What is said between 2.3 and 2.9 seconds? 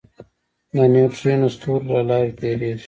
تېرېږي.